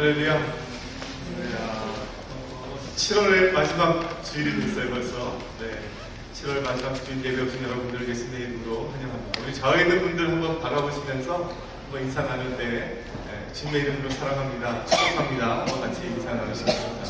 [0.00, 0.34] 할렐루야.
[0.34, 1.94] 네, 아,
[2.96, 5.38] 7월의 마지막 주일이 됐어요, 벌써.
[5.60, 5.78] 네.
[6.34, 9.40] 7월 마지막 주일 예배 오신 여러분들 예수님의 이름으로 환영합니다.
[9.42, 14.86] 우리 좌우에 있는 분들 한번 바라보시면서 한번 인사 나눌 때 네, 주님의 이름으로 사랑합니다.
[14.86, 15.58] 축복합니다.
[15.58, 17.04] 한번 같이 인사 나누시겠습니다.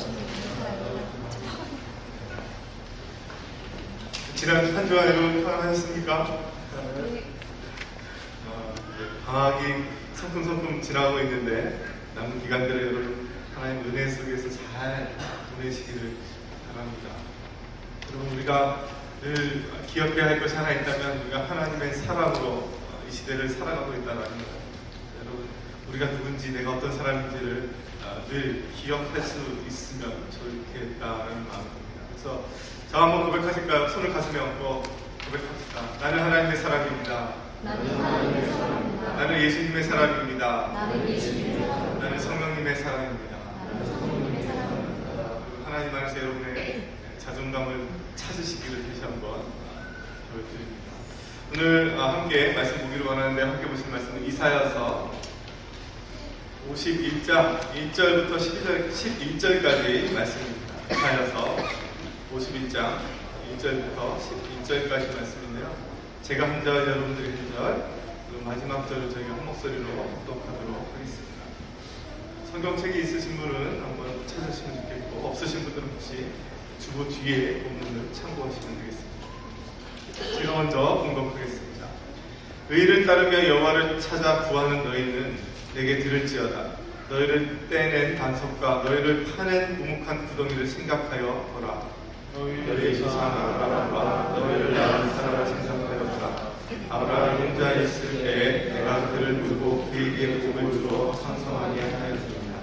[4.35, 6.23] 지난 한 주간 여러분 평안하셨습니까?
[8.49, 9.85] 어, 네, 방학이
[10.17, 15.15] 성큼성큼 지나가고 있는데 남은 기간들을 여러분 하나님 은혜 속에서 잘
[15.57, 16.17] 보내시기를
[16.69, 17.09] 바랍니다.
[18.09, 18.89] 여러분 우리가
[19.23, 22.71] 늘 기억해야 할 것이 하나 있다면 우리가 하나님의 사랑으로
[23.09, 24.29] 이 시대를 살아가고 있다는 것.
[25.21, 25.49] 여러분
[25.89, 27.71] 우리가 누군지 내가 어떤 사람인지를
[28.29, 32.01] 늘 기억할 수 있으면 좋겠다는 마음입니다.
[32.11, 32.45] 그래서
[32.91, 33.89] 저 한번 고백하실까요?
[33.89, 34.83] 손을 가슴에 얹고
[35.27, 36.01] 고백합시다.
[36.01, 37.40] 나는 하나님의 사람입니다.
[39.17, 40.73] 나는 예수님의 사람입니다.
[42.01, 43.37] 나는 성령님의 사람입니다.
[45.67, 47.87] 하나님 안에서 여러분의 자존감을
[48.17, 49.43] 찾으시기를 다시 한번
[50.33, 50.91] 부탁드립니다.
[51.53, 55.13] 오늘 아, 함께 말씀 보기로 원하는데 함께 보실 말씀은 이사야서
[56.73, 60.75] 51장 1절부터 12절, 11절까지 말씀입니다.
[60.91, 61.57] 이사야서
[62.35, 62.99] 51장
[63.53, 65.90] 1절부터 11절까지 말씀인데요.
[66.23, 67.85] 제가 한 절, 여러분들이 한 절,
[68.29, 69.85] 그리고 마지막 절을 저희가 한 목소리로
[70.27, 71.31] 독하도록 하겠습니다.
[72.53, 76.27] 성경책이 있으신 분은 한번 찾으시면 좋겠고 없으신 분들은 혹시
[76.81, 79.11] 주보 뒤에 본문을 참고하시면 되겠습니다.
[80.39, 81.87] 제가 먼저 공격하겠습니다.
[82.69, 85.37] 의를 따르며 여호와를 찾아 구하는 너희는
[85.75, 86.79] 내게 들을지어다.
[87.09, 91.89] 너희를 떼낸 반석과 너희를 파낸 우묵한 구덩이를 생각하여 보라.
[94.33, 95.70] 너희를 낳은 사람을 생각하여 보라.
[96.91, 102.59] 아브라함 혼자 있을 때에 내가 그를 두고 그에게 복을 주어 상성하게 하였습니다.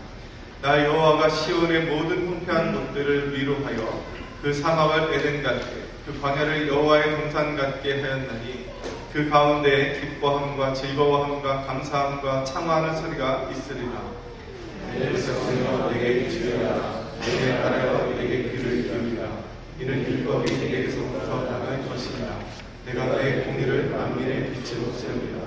[0.61, 4.03] 나 여호와가 시온의 모든 황폐한 곳들을 위로하여
[4.41, 5.65] 그 사막을 에덴 같게
[6.05, 8.67] 그 광야를 여호와의 동산 같게 하였나니
[9.13, 14.27] 그 가운데 기뻐함과 즐거워함과 감사함과 참화하는 소리가 있으리라.
[14.93, 19.27] 내 백성여 내게 주여라 내게 따라여 내게 귀를 기울이라
[19.79, 22.56] 이는 율법이 내게서부터 나갈 것이니라
[22.87, 25.37] 내가 내 공의를 만민의 빛으로 세우리라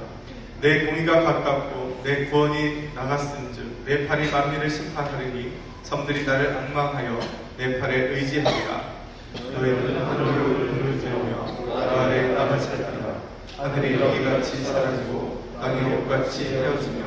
[0.60, 5.52] 내 공의가 가깝고 내 구원이 나갔은즉 내 팔이 만민을 심판하리니
[5.82, 7.18] 섬들이 나를 악망하여
[7.56, 9.00] 내 팔에 의지하리라.
[9.34, 13.20] 너희는 하늘로 눈을 들으며 그 아래 땅을 살피라.
[13.56, 17.04] 하늘이 여기같이 사라지고 땅이 옷같이 헤어지며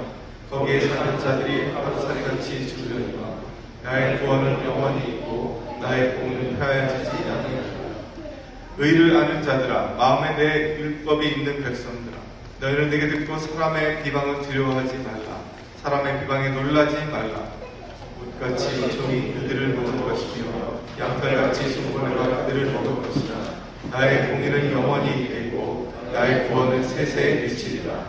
[0.49, 3.38] 거기에 사는 자들이 하루살이같이 죽으리라.
[3.83, 7.82] 나의 구원은 영원히 있고 나의 공은 펴야지지 아니하리라
[8.78, 12.17] 의를 아는 자들아 마음에 내 율법이 있는 백성들아
[12.59, 15.41] 너희는 내게 듣고 사람의 비방을 두려워하지 말라.
[15.84, 17.51] 사람의 비방에 놀라지 말라.
[18.22, 23.35] 옷같이 종이 그들을 먹을 것이며 양털같이 손보내가 그들을 먹을 것이라.
[23.91, 28.05] 나의 공의는 영원히 있고 나의 구원은 세세에 미치리라.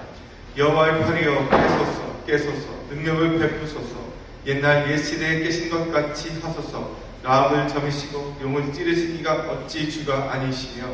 [0.56, 4.04] 여호와의 팔이여 깨소서 깨소서 능력을 베푸소서.
[4.46, 10.84] 옛날 옛 시대에 깨신 것 같이 하소서 라합을 점이시고 용을 찌르시기가 어찌 주가 아니시며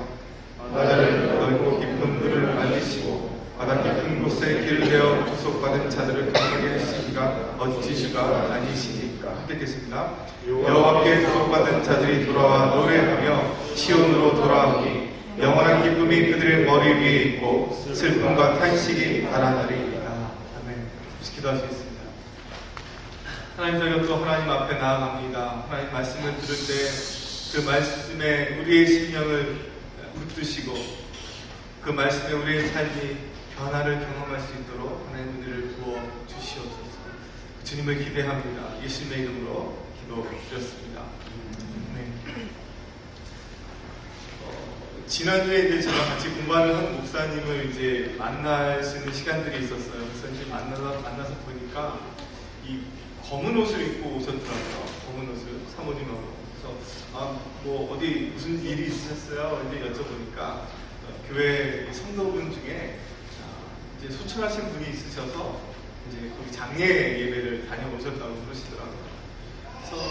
[0.73, 7.97] 바다를 넓고 깊은 물을 알리시고 바다 깊은 곳에 길을 내어 구속받은 자들을 강하게 하시기가 어찌
[7.97, 9.29] 주가 아니시니까?
[9.29, 10.11] 함께 읽겠습니다.
[10.49, 19.25] 여호와께 구속받은 자들이 돌아와 노래하며 시온으로 돌아오니 영원한 기쁨이 그들의 머리 위에 있고 슬픔과 탄식이
[19.25, 20.01] 달아나리이다.
[20.63, 20.87] 아멘.
[21.35, 21.90] 기도하시겠습니다
[23.61, 25.65] 하나님 저희가 또 하나님 앞에 나아갑니다.
[25.69, 27.21] 하나님 말씀을 들을 때
[27.53, 29.73] 그 말씀에 우리의 심령을
[30.15, 30.73] 붙드시고
[31.83, 33.19] 그 말씀에 우리의 삶이
[33.59, 36.81] 변화를 경험할 수 있도록 하나님 은혜를 부어 주시옵소서.
[37.65, 38.83] 주님을 기대합니다.
[38.83, 41.03] 예수님의 이름으로 기도 드렸습니다.
[41.95, 42.07] 네.
[44.45, 50.07] 어, 지난주에 이제 제가 같이 공부하는 한 목사님을 이제 만날 수 있는 시간들이 있었어요.
[50.07, 51.99] 그래서 이제 만나서, 만나서 보니까
[52.65, 52.81] 이
[53.31, 54.85] 검은 옷을 입고 오셨더라고요.
[55.07, 56.35] 검은 옷을 사모님하고.
[56.61, 56.77] 그래서
[57.15, 59.69] 아 뭐 어디 무슨 일이 있으셨어요?
[59.69, 60.67] 이제 여쭤보니까 어,
[61.29, 62.99] 교회 성도분 중에
[63.43, 65.61] 아, 이제 소천하신 분이 있으셔서
[66.09, 68.99] 이제 거기 장례 예배를 다녀오셨다고 그러시더라고요.
[69.77, 70.05] 그래서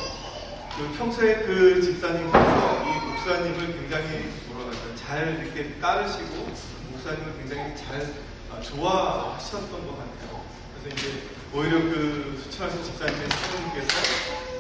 [0.77, 6.53] 그 평소에 그 집사님께서 이 목사님을 굉장히 뭐라 그럴까 잘 이렇게 따르시고
[6.91, 8.13] 목사님을 굉장히 잘
[8.51, 10.44] 아, 좋아하셨던 것 같아요.
[10.83, 13.97] 그래서 이제 오히려 그 수천하신 집사님의 사모님께서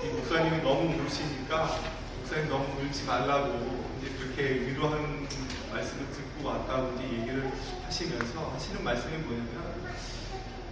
[0.03, 1.79] 이 목사님이 너무 울시니까
[2.19, 5.27] 목사님 너무 울지 말라고 이제 그렇게 위로하는
[5.71, 7.51] 말씀을 듣고 왔다고 이제 얘기를
[7.85, 9.93] 하시면서 하시는 말씀이 뭐냐면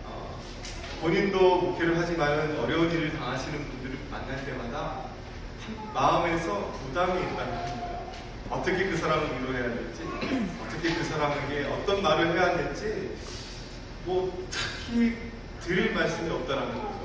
[0.05, 0.39] 어,
[1.01, 5.09] 본인도 목회를 하지만 어려운 일을 당하시는 분들을 만날 때마다
[5.65, 8.11] 한- 마음에서 부담이 있다는 거예요.
[8.49, 10.01] 어떻게 그 사람을 위로해야 될지,
[10.65, 13.11] 어떻게 그 사람에게 어떤 말을 해야 될지,
[14.05, 15.17] 뭐 딱히
[15.61, 16.97] 드릴 말씀이 없다라는 거죠.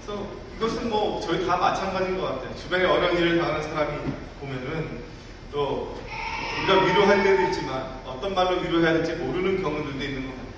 [0.00, 0.26] 그래서
[0.56, 2.54] 이것은 뭐 저희 다 마찬가지인 것 같아요.
[2.56, 3.98] 주변에 어려운 일을 당하는 사람이
[4.40, 5.02] 보면은
[5.52, 5.98] 또
[6.58, 10.48] 우리가 위로할 때도 있지만 어떤 말로 위로해야 될지 모르는 경우들도 있는 것 같아요.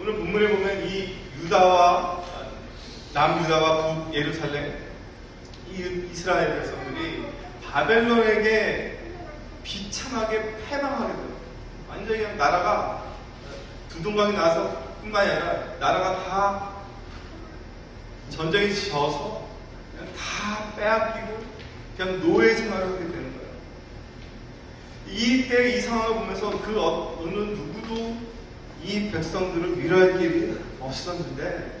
[0.00, 2.22] 오늘 본문에 보면 이 유다와
[3.12, 4.90] 남유다와 북 예루살렘
[5.70, 7.24] 이 이스라엘 백성들이
[7.70, 8.98] 바벨론에게
[9.62, 11.36] 비참하게 패망하게 돼요.
[11.88, 13.09] 완전히 그냥 나라가
[13.92, 16.70] 두둥강이 나서 뿐만이 아니라 나라가 다
[18.30, 19.48] 전쟁이 져서
[19.92, 21.38] 그냥 다 빼앗기고
[21.96, 23.50] 그냥 노예 생활을 하게 되는 거예요.
[25.08, 28.16] 이때 이 상황을 보면서 그 어- 어느 누구도
[28.84, 31.80] 이 백성들을 위로할 길이 없었는데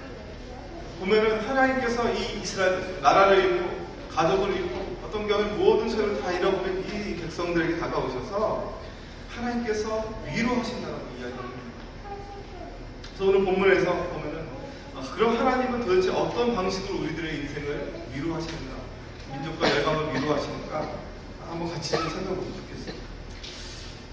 [0.98, 7.16] 보면은 하나님께서 이 이스라엘 나라를 잃고 가족을 잃고 어떤 경우에 모든 소유를 다 잃어버린 이
[7.22, 8.80] 백성들에게 다가오셔서
[9.34, 11.59] 하나님께서 위로하신다는 이야기입니다.
[13.20, 14.46] 그래서 오늘 본문에서 보면은
[14.96, 18.76] 아, 그럼 하나님은 도대체 어떤 방식으로 우리들의 인생을 위로하시는가
[19.30, 20.88] 민족과 열방을 위로하시는가
[21.50, 23.06] 한번 같이 좀 생각해보면 좋겠습니다.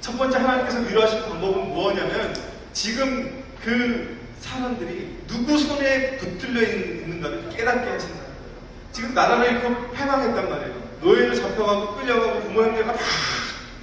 [0.01, 2.33] 첫 번째 하나님께서 위로하시는 방법은 무엇냐면
[2.74, 8.57] 지금 그 사람들이 누구 손에 붙들려 있는가를 깨닫게 하신다는 거예요.
[8.92, 10.83] 지금 나라를 잃고 패망했단 말이에요.
[11.00, 13.00] 노예를 잡혀가고 끌려가고 부모 형제가 다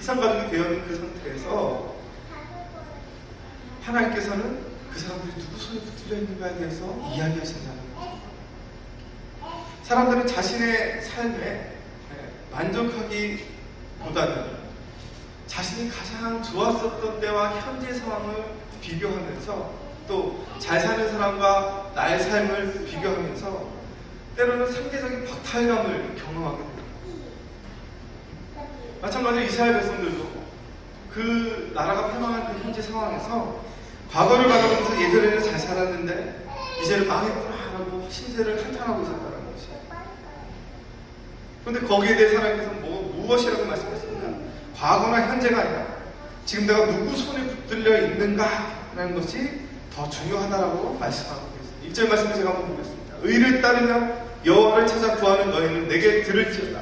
[0.00, 1.94] 이상가족이 되어 있는 그 상태에서
[3.84, 8.18] 하나님께서는 그 사람들이 누구 손에 붙들려 있는가에 대해서 이야기하신다는 거예요.
[9.82, 11.74] 사람들은 자신의 삶에
[12.52, 13.44] 만족하기보다는
[15.48, 18.44] 자신이 가장 좋았었던 때와 현재 상황을
[18.80, 23.68] 비교하면서 또 잘 사는 사람과 나의 삶을 비교하면서
[24.36, 26.82] 때로는 상대적인 박탈감을 경험하게 됩니다.
[29.02, 30.44] 마찬가지로 이스라엘 백성들도
[31.12, 33.64] 그 나라가 패망한 그 현재 상황에서
[34.14, 36.46] 과거를 바라보면서 예전에는 잘 살았는데
[36.80, 39.80] 이제는 망했구나라고 신세를 한탄하고 있었다는 것이에요.
[41.64, 44.38] 그런데 거기에 대해 하나님께서 뭐, 무엇이라고 말씀하셨냐?
[44.78, 45.86] 과거나 현재가 아니라
[46.46, 49.62] 지금 내가 누구 손에 붙들려 있는가라는 것이
[49.92, 52.02] 더 중요하다라고 말씀하고 있습니다.
[52.02, 53.16] 1절 말씀을 제가 한번 보겠습니다.
[53.22, 54.12] 의를 따르며
[54.46, 56.80] 여호와를 찾아 구하는 너희는 내게 들을지어다.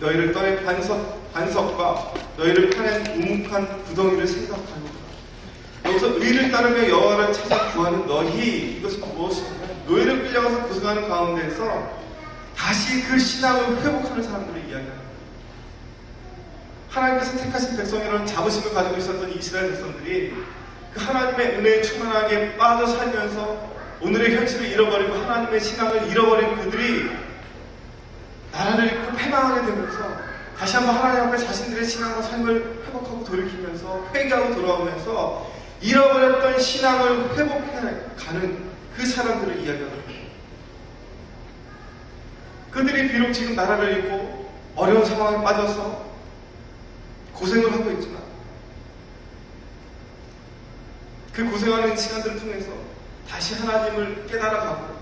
[0.00, 4.83] 너희를 떠내 반석, 반석과 너희를 파낸 우묵한 구덩이를 생각하노
[5.84, 5.90] 라.
[5.90, 12.04] 여기서 의를 따르며 여호와를 찾아 구하는 너희 이것이 무엇이냐면 노예를 끌려가서 고생하는 가운데에서
[12.56, 15.04] 다시 그 신앙을 회복하는 사람들을 거예요.
[16.88, 20.34] 하나님께서 택하신 백성이라는 자부심을 가지고 있었던 이스라엘 백성들이
[20.94, 27.10] 그 하나님의 은혜에 충만하게 빠져 살면서 오늘의 현실을 잃어버리고 하나님의 신앙을 잃어버린 그들이
[28.52, 30.16] 나라를 잃고 패망하게 되면서
[30.56, 35.50] 다시 한번 하나님 앞에 자신들의 신앙과 삶을 회복하고 돌이키면서 회개하고 돌아오면서
[35.80, 40.24] 잃어버렸던 신앙을 회복해가는 그 사람들을 이야기하는 거예요.
[42.70, 46.04] 그들이 비록 지금 나라를 잃고 어려운 상황에 빠져서
[47.34, 48.22] 고생을 하고 있지만
[51.32, 52.70] 그 고생하는 시간들을 통해서
[53.28, 54.94] 다시 하나님을 깨달아가고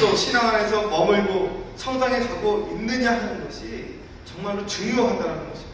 [0.00, 5.70] 또 신앙 안에서 머물고 성장해 가고 있느냐 하는 것이 정말로 중요하다는 것입니다.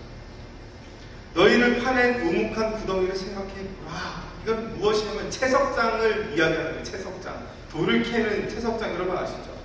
[1.35, 4.26] 너희를 파낸 우묵한 구덩이를 생각해 보라.
[4.47, 6.83] 이건 무엇이냐면 채석장을 이야기하는 거예요.
[6.85, 7.47] 채석장.
[7.73, 9.57] 돌을 캐는 채석장 여러분 아시죠?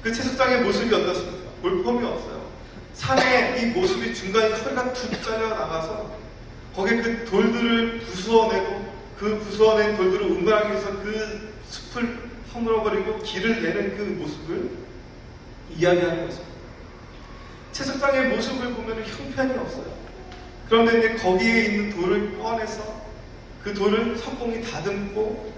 [0.00, 1.50] 그 채석장의 모습이 어떻습니까?
[1.60, 2.46] 볼품이 없어요.
[2.94, 6.18] 산에 이 모습이 중간에 허리가 툭 잘려 나가서
[6.76, 12.16] 거기에 그 돌들을 부수어내고 그 부수어낸 돌들을 운반하기 위해서 그 숲을
[12.54, 14.70] 허물어버리고 길을 내는 그 모습을
[15.76, 16.54] 이야기하는 것입니다.
[17.72, 19.96] 채석장의 모습을 보면 형편이 없어요.
[20.68, 23.05] 그런데 이제 거기에 있는 돌을 꺼내서
[23.66, 25.52] 그 돌을 석공이 다듬고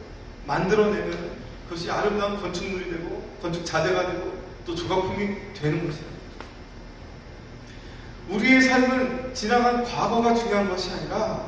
[0.46, 1.30] 만들어내면
[1.68, 4.32] 그것이 아름다운 건축물이 되고 건축 자재가 되고
[4.64, 6.08] 또 조각품이 되는 것이에요.
[8.30, 11.44] 우리의 삶은 지나간 과거가 중요한 것이 아니라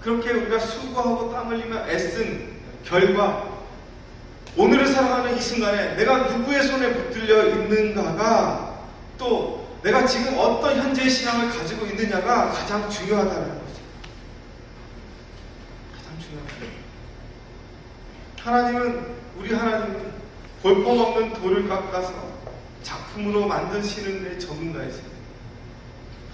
[0.00, 3.58] 그렇게 우리가 수고하고 땀 흘리며 애쓴 결과
[4.56, 8.84] 오늘을 살아가는 이 순간에 내가 누구의 손에 붙들려 있는가가
[9.18, 13.68] 또 내가 지금 어떤 현재의 신앙을 가지고 있느냐가 가장 중요하다는 거죠.
[15.94, 16.66] 가장 중요합니다.
[18.42, 19.06] 하나님은
[19.38, 20.12] 우리 하나님은
[20.62, 22.12] 볼품없는 돌을 깎아서
[22.82, 25.16] 작품으로 만드시는 데 전문가이십니다.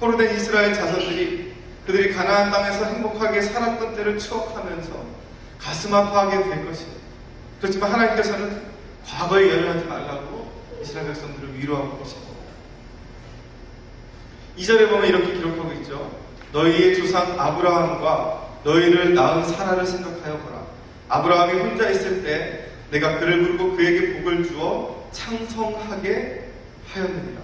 [0.01, 1.55] 포로된 이스라엘 자손들이
[1.87, 4.93] 그들이 가나안 땅에서 행복하게 살았던 때를 추억하면서
[5.59, 6.93] 가슴 아파하게 될 것이에요.
[7.61, 8.63] 그렇지만 하나님께서는
[9.07, 12.35] 과거에 연연하지 말라고 이스라엘 백성들을 위로하고 계십니다.
[14.59, 16.11] 2절에 보면 이렇게 기록하고 있죠.
[16.53, 20.64] 너희의 조상 아브라함과 너희를 낳은 사라를 생각하여 보라.
[21.09, 26.49] 아브라함이 혼자 있을 때 내가 그를 부르고 그에게 복을 주어 창성하게
[26.93, 27.41] 하였느니라.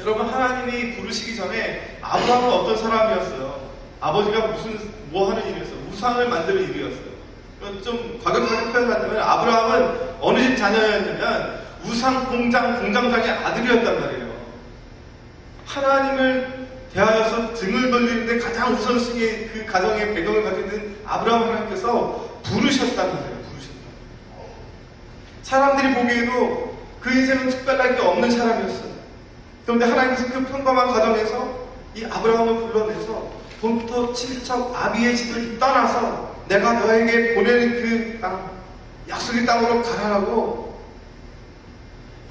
[0.00, 3.66] 여러분 하나님이 부르시기 전에 아브라함은 어떤 사람이었어요?
[4.00, 4.78] 아버지가 무슨
[5.10, 5.76] 뭐 하는 일이었어요?
[5.90, 7.16] 우상을 만드는 일이었어요.
[7.82, 14.26] 좀 과격하게 표현한다면 아브라함은 어느 집 자녀였냐면 우상 공장 공장장의 아들이었단 말이에요.
[15.64, 23.36] 하나님을 대하여서 등을 돌리는데 가장 우선순위의 그 가정의 배경을 가지고 있는 아브라함 하나님께서 부르셨다는 거예요.
[23.50, 23.76] 부르셨다.
[25.42, 28.96] 사람들이 보기에도 그 인생은 특별할 게 없는 사람이었어요.
[29.64, 37.34] 그런데 하나님께서 그 평범한 가정에서 이 아브라함을 불러내서 본토 친척 아비의 집을 떠나서 내가 너에게
[37.34, 38.50] 보내는 그 땅,
[39.08, 40.80] 약속의 땅으로 가라라고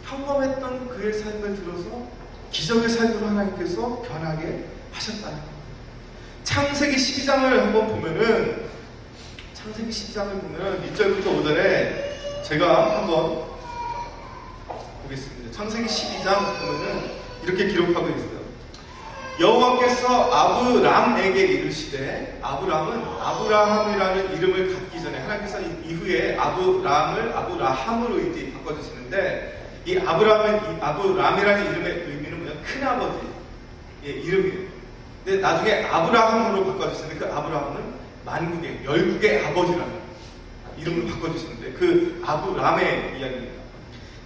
[0.05, 2.07] 평범했던 그의 삶을 들어서
[2.51, 5.55] 기적의 삶으로 하나님께서 변하게 하셨다는 겁니다.
[6.43, 8.65] 창세기 12장을 한번 보면은
[9.65, 13.45] 창세기 12장을 보면은 1절부터 5절에 제가 한번
[15.01, 15.51] 보겠습니다.
[15.51, 17.09] 창세기 12장 보면은
[17.43, 18.45] 이렇게 기록하고 있어요.
[19.39, 29.97] 여호와께서 아브람에게 이르시되 아브람은 아브라함이라는 이름을 갖기 전에 하나님께서 이후에 아브람을 아브라함으로 이제 바꿔주시는데 이
[29.97, 33.17] 아브람은 이 아브람이라는 이름의 의미는 뭐냐 큰 아버지
[34.05, 34.67] 예, 이름이에요.
[35.25, 39.93] 근데 나중에 아브라함으로 바꿔주시는데 그 아브라함은 만국의 열국의 아버지라는
[40.79, 43.53] 이름을 바꿔주시는데 그 아브람의 이야기입니다.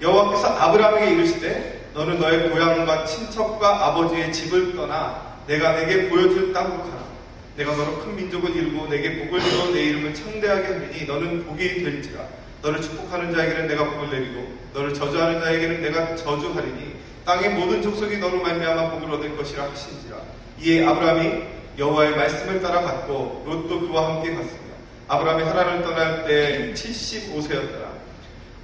[0.02, 7.10] 여호와께서 아브람에게 이르시되 너는 너의 고향과 친척과 아버지의 집을 떠나 내가 내게 보여줄 땅으로 가라.
[7.58, 12.24] 내가 너로 큰 민족을 이루고 내게 복을 주어 내 이름을 창대하게 하리니 너는 복이 될지라.
[12.62, 18.42] 너를 축복하는 자에게는 내가 복을 내리고 너를 저주하는 자에게는 내가 저주하리니 땅의 모든 족속이 너로
[18.42, 20.18] 말미암아 복을 얻을 것이라 하신지라.
[20.62, 24.76] 이에 아브라함이 여호와의 말씀을 따라 갔고 롯도 그와 함께 갔습니다.
[25.08, 27.90] 아브라함이 하란을 떠날 때 75세였더라.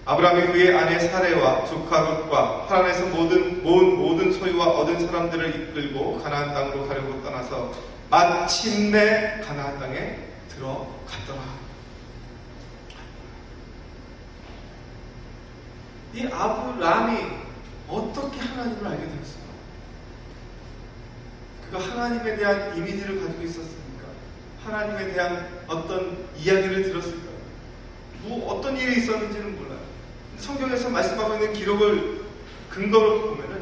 [0.04, 6.54] 아브라함이 그의 아내 사레와 조카 롯과 하란에서 모든 모은 모든 소유와 얻은 사람들을 이끌고 가나안
[6.54, 7.72] 땅으로 가려고 떠나서
[8.10, 10.20] 마침내 가나안 땅에
[10.50, 11.42] 들어갔더라.
[16.14, 17.46] 이 아브라함이
[17.88, 19.45] 어떻게 하나님을 알게 되었습니까?
[21.72, 24.06] 그가 하나님에 대한 이미지를 가지고 있었습니까?
[24.64, 27.36] 하나님에 대한 어떤 이야기를 들었을까요?
[28.24, 29.80] 뭐 어떤 일이 있었는지는 몰라요.
[30.38, 32.26] 성경에서 말씀하고 있는 기록을
[32.70, 33.62] 근거로 보면은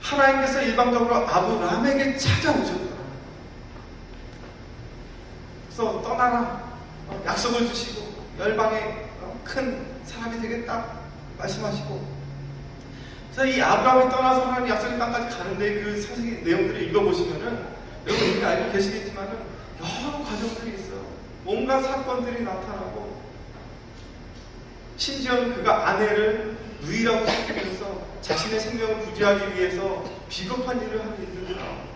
[0.00, 2.92] 하나님께서 일방적으로 아브라함에게 찾아오셨다.
[5.66, 6.72] 그래서 떠나라.
[7.08, 10.86] 어, 약속을 주시고 열방의 어, 큰 사람이 되겠다
[11.38, 12.21] 말씀하시고
[13.34, 17.66] 그래서 이 아브라함이 떠나서 하나님 약속의 땅까지 가는데 그 사실 내용들을 읽어보시면은
[18.06, 19.32] 여러분 이미 알고 계시겠지만은
[19.80, 21.06] 여러 과정들이 있어요.
[21.46, 23.22] 온갖 사건들이 나타나고
[24.98, 31.92] 심지어는 그가 아내를 누이라고 생각하면서 자신의 생명을 구제하기 위해서 비겁한 일을 하는 일들도 나옵니다.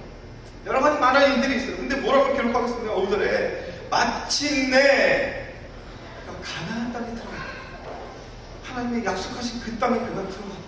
[0.65, 1.77] 여러 가지 많은 일들이 있어요.
[1.77, 2.95] 근데 뭐라고 기록하고 있습니까?
[2.95, 5.55] 5절에 마침내
[6.43, 7.37] 가나안 땅에 들어갔다.
[8.65, 10.66] 하나님의 약속하신 그 땅에 그가 들어갔다.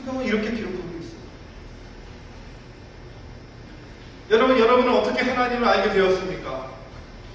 [0.00, 1.20] 성경은 이렇게 기록하고 있어요.
[4.30, 6.70] 여러분, 여러분은 어떻게 하나님을 알게 되었습니까?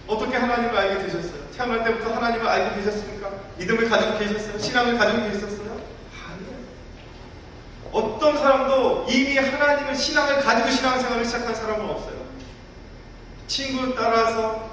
[0.08, 1.46] 어떻게 하나님을 알게 되셨어요?
[1.56, 3.32] 태어날 때부터 하나님을 알고 계셨습니까?
[3.58, 4.60] 믿음을 가지고 계셨어요?
[4.60, 5.80] 신앙을 가지고 계셨어요?
[6.28, 6.56] 아니요.
[7.92, 12.26] 어떤 사람도 이미 하나님을 신앙을 가지고 신앙생활을 시작한 사람은 없어요.
[13.48, 14.70] 친구 따라서,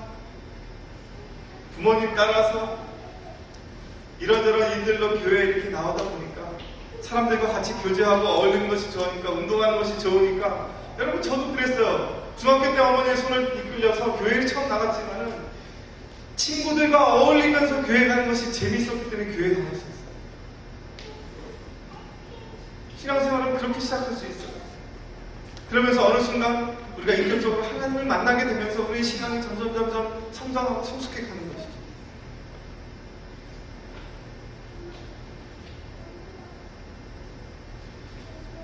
[1.77, 2.79] 부모님 따라서,
[4.19, 6.32] 이런저런 일들로 교회에 이렇게 나오다 보니까
[7.13, 12.33] 사람들과 같이 교제하고 어울리는 것이 좋으니까 운동하는 것이 좋으니까 여러분 저도 그랬어요.
[12.39, 15.43] 중학교 때 어머니의 손을 이끌려서 교회를 처음 나갔지만은
[16.37, 19.93] 친구들과 어울리면서 교회 가는 것이 재밌었기 때문에 교회 있어요.
[22.97, 24.53] 신앙생활은 그렇게 시작할 수 있어요.
[25.69, 31.37] 그러면서 어느 순간 우리가 인격적으로 하나님을 만나게 되면서 우리의 신앙이 점점 점점 성장하고 성숙해 가는
[31.37, 31.52] 것이죠.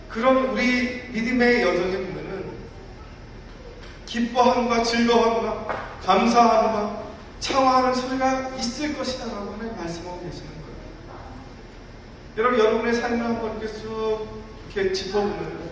[0.09, 2.51] 그런 우리 믿음의 여정에 보면은
[4.07, 5.67] 기뻐함과 즐거움과
[6.05, 7.03] 감사함과
[7.41, 10.69] 창화하는 소리가 있을 것이다 라고 하나님 말씀하고 계시는 거예요.
[12.39, 14.27] 여러분 여러분의 삶을 한번 이렇게 쭉
[14.75, 15.71] 이렇게 짚어보면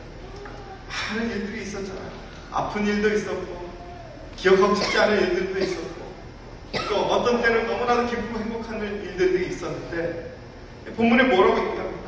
[0.88, 2.10] 많은 일들이 있었잖아요.
[2.52, 3.70] 아픈 일도 있었고
[4.36, 5.96] 기억하고 싶지 않은 일들도 있었고
[6.88, 10.36] 또 어떤 때는 너무나도 기쁘고 행복한 일들이 있었는데
[10.96, 12.05] 본문에 뭐라고 얘기합니까?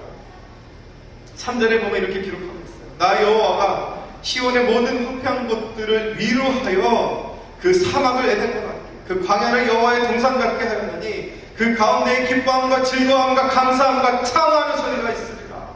[1.49, 2.99] 3절에 보면 이렇게 기록하고 있어요.
[2.99, 10.39] 나 여호와가 시온의 모든 황폐한 곳들을 위로하여 그 사막을 에덴과 같게 그 광야를 여호와의 동산
[10.39, 15.75] 같게 하였느니 그 가운데에 기뻐함과 즐거움과 감사함과 찬양하는 소리가 있으리라.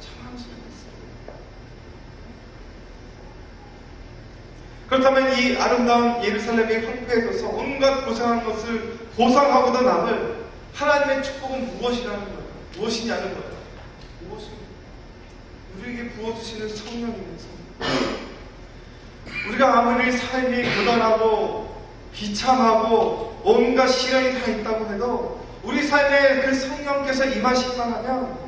[0.00, 1.34] 찬양하는 소리가 있으리라.
[4.88, 12.46] 그렇다면 이 아름다운 예루살렘이 황폐해져서 온갖 고생한 것을 보상하고도 남을 하나님의 축복은 무엇이라는 거예요?
[12.76, 13.56] 무엇이냐는 거예요?
[14.28, 14.66] 무엇입니까?
[15.74, 17.42] 우리에게 부어주시는 성령입니다.
[17.78, 18.26] 성령.
[19.48, 27.92] 우리가 아무리 삶이 고단하고 비참하고 온갖 시련이 다 있다고 해도 우리 삶에 그 성령께서 임하시기만
[27.92, 28.38] 하면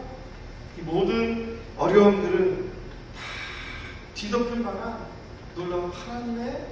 [0.78, 3.22] 이 모든 어려움들은 다
[4.14, 5.06] 뒤덮을 만한
[5.54, 6.66] 놀라운 하나님의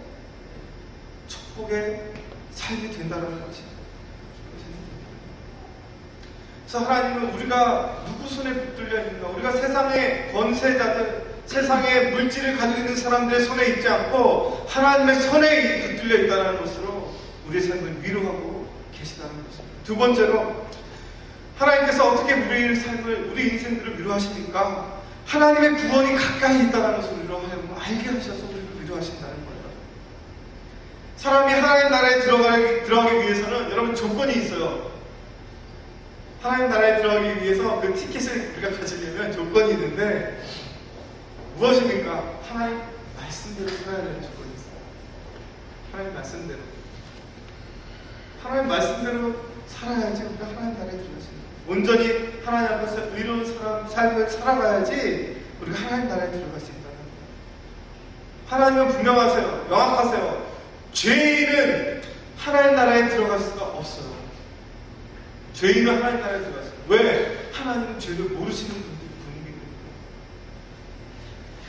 [1.28, 2.14] 축복의
[2.52, 3.76] 삶이 된다는 것입니다.
[6.76, 9.28] 그래서 하나님은 우리가 누구 손에 붙들려 있는가?
[9.28, 16.60] 우리가 세상의 권세자들, 세상의 물질을 가지고 있는 사람들의 손에 있지 않고 하나님의 손에 붙들려 있다는
[16.60, 17.14] 것으로
[17.48, 19.78] 우리의 삶을 위로하고 계시다는 것입니다.
[19.84, 20.66] 두 번째로
[21.56, 25.00] 하나님께서 어떻게 우리의 삶을, 우리 인생들을 위로하십니까?
[25.24, 29.62] 하나님의 구원이 가까이 있다는 것을 위로하여 알게 하셔서 우리를 위로하신다는 거예요.
[31.16, 34.85] 사람이 하나님 나라에 들어가기, 들어가기 위해서는 여러분 조건이 있어요.
[36.46, 40.40] 하나님 나라에 들어가기 위해서 그 티켓을 우리가 가지려면 조건이 있는데
[41.56, 42.40] 무엇입니까?
[42.48, 42.82] 하나님
[43.18, 44.78] 말씀대로 살아야 되는 조건이 있어요.
[45.90, 46.60] 하나님 말씀대로.
[48.44, 49.34] 하나님 말씀대로
[49.66, 51.46] 살아야지 우리가 하나님 나라에 들어가십니다.
[51.66, 57.16] 온전히 하나님 앞에서 의로운 사람, 삶을 살아가야지 우리가 하나님 나라에 들어갈 수 있다는 거예요.
[58.46, 59.66] 하나님은 분명하세요.
[59.68, 60.46] 명확하세요.
[60.92, 62.02] 죄인은
[62.38, 64.15] 하나님 나라에 들어갈 수가 없어요.
[65.56, 66.72] 죄인은 하나님 나라에 들어갔어요.
[66.88, 67.50] 왜?
[67.52, 69.54] 하나님은 죄를 모르시는 분들이 분명히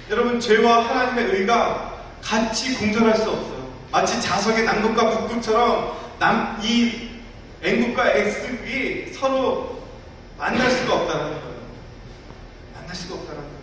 [0.09, 3.73] 여러분, 죄와 하나님의 의가 같이 공존할 수 없어요.
[3.89, 7.11] 마치 자석의 남극과 북극처럼 남, 이
[7.63, 9.81] N국과 X국이 서로
[10.37, 11.57] 만날 수가 없다는 거예요.
[12.75, 13.57] 만날 수가 없다는 거예요.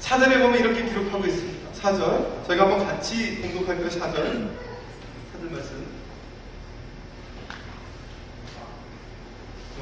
[0.00, 1.74] 사절에 보면 이렇게 기록하고 있습니다.
[1.74, 2.42] 사절.
[2.46, 3.90] 저희가 한번 같이 공독할까요?
[3.90, 4.50] 사절.
[5.32, 5.83] 사절 말씀.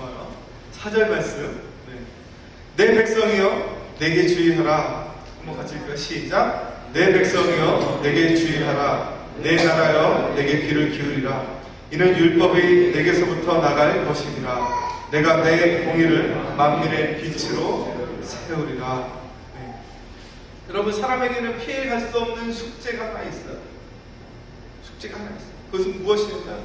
[0.02, 0.34] 좋아요.
[0.72, 1.62] 사절 말씀.
[1.86, 1.94] 네.
[2.76, 5.14] 내 백성이여 내게 주의하라.
[5.38, 5.96] 한번 같이 읽을까요?
[5.96, 6.90] 시작.
[6.92, 9.22] 내 백성이여 내게 주의하라.
[9.42, 11.62] 내 나라여 내게 귀를 기울이라.
[11.92, 14.92] 이는 율법이 내게서부터 나갈 것이니라.
[15.12, 19.22] 내가 내 공의를 만민의 빛으로 세우리라.
[19.54, 19.74] 네.
[20.70, 23.58] 여러분 사람에게는 피해갈 수 없는 숙제가 하나 있어요.
[24.84, 25.52] 숙제가 하나 있어요.
[25.70, 26.60] 그것은 무엇이냐면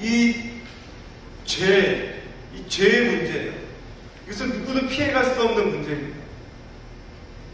[0.00, 0.50] 이
[1.44, 2.19] 죄,
[2.54, 3.52] 이 죄의 문제예요.
[4.26, 6.18] 이것은 누구도 피해갈 수 없는 문제입니다.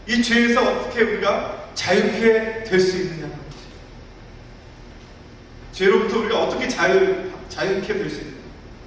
[0.07, 3.27] 이 죄에서 어떻게 우리가 자유케 될수 것이죠.
[5.71, 8.37] 죄로부터 우리가 어떻게 자유, 자유케 될 수 있느냐.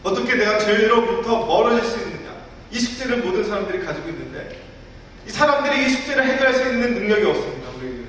[0.03, 2.35] 어떻게 내가 죄로부터 멀어질 수 있느냐.
[2.71, 4.61] 이 숙제를 모든 사람들이 가지고 있는데,
[5.27, 8.09] 이 사람들이 이 숙제를 해결할 수 있는 능력이 없습니다, 우리에게는.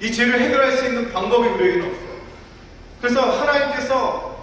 [0.00, 2.04] 이 죄를 해결할 수 있는 방법이 우리에게는 없어요.
[3.00, 4.33] 그래서 하나님께서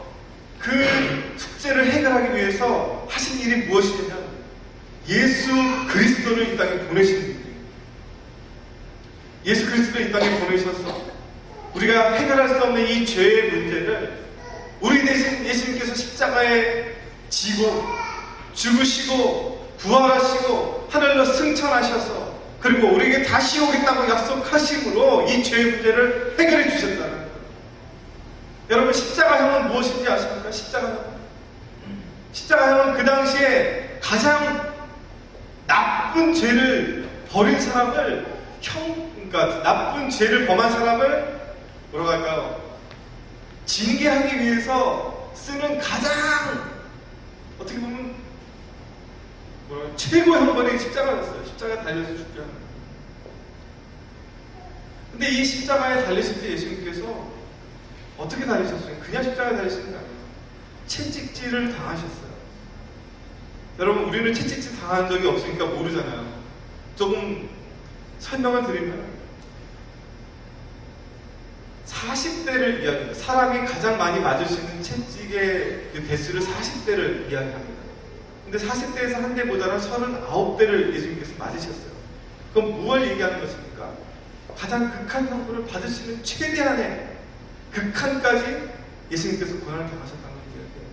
[0.61, 4.31] 그 숙제를 해결하기 위해서 하신 일이 무엇이냐면,
[5.09, 5.51] 예수
[5.87, 7.41] 그리스도를 이 땅에 보내시는 일이에요.
[9.45, 11.11] 예수 그리스도를 이 땅에 보내셔서
[11.73, 14.19] 우리가 해결할 수 없는 이 죄의 문제를
[14.81, 16.95] 우리 대신 예수님께서 십자가에
[17.29, 17.83] 지고
[18.53, 27.10] 죽으시고 부활하시고 하늘로 승천하셔서 그리고 우리에게 다시 오겠다고 약속하심으로 이 죄의 문제를 해결해 거예요.
[28.71, 30.49] 여러분 십자가형은 무엇인지 아십니까?
[30.49, 31.05] 십자가형.
[32.31, 34.71] 십자가형은 그 당시에 가장
[35.67, 38.25] 나쁜 죄를 벌인 사람을
[38.61, 41.41] 형, 그러니까 나쁜 죄를 범한 사람을
[41.91, 42.73] 뭐라고 할까요?
[43.65, 46.13] 징계 하기 위해서 쓰는 가장
[47.59, 48.15] 어떻게 보면
[49.67, 51.45] 뭐라 최고 형벌이 십자가였어요.
[51.45, 52.53] 십자가 달려서 죽게 하는.
[55.11, 57.40] 근데 이 십자가에 달리실 때 예수님께서
[58.21, 58.99] 어떻게 달리셨어요?
[58.99, 60.11] 그냥 십자가에 달리시는 게 아니에요.
[60.85, 62.31] 채찍질을 당하셨어요.
[63.79, 66.41] 여러분 우리는 채찍질 당한 적이 없으니까 모르잖아요.
[66.95, 67.49] 조금
[68.19, 69.21] 설명을 드리면
[71.87, 73.13] 40대를 이야기합니다.
[73.13, 77.71] 사람이 가장 많이 맞을 수 있는 채찍의 그 대수를 40대를 이야기합니다.
[78.45, 81.91] 근데 40대에서 한 대보다는 39대를 예수님께서 맞으셨어요.
[82.53, 83.93] 그럼 무엇을 얘기하는 것입니까?
[84.55, 87.10] 가장 극한 형벌을 받을 수 있는 최대한의
[87.71, 88.69] 극한까지
[89.11, 90.87] 예수님께서 고난을 당하셨다는 걸 이야기해요.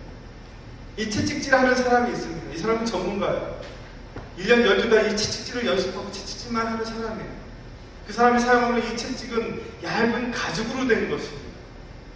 [0.97, 2.53] 이 채찍질 하는 사람이 있습니다.
[2.53, 3.59] 이 사람은 전문가예요.
[4.39, 7.39] 1년 12달 이 채찍질을 연습하고 채찍질만 하는 사람이에요.
[8.07, 11.49] 그 사람이 사용하는 이 채찍은 얇은 가죽으로 된 것입니다.